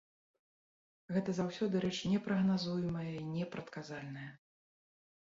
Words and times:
Гэта 1.17 1.35
заўсёды 1.41 1.75
рэч 1.85 1.93
непрагназуемая 2.15 3.07
і 3.13 3.23
непрадказальная. 3.39 4.29